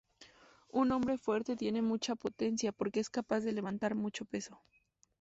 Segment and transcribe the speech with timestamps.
[0.71, 4.59] Un hombre fuerte tiene mucha potencia porque es capaz de levantar mucho peso.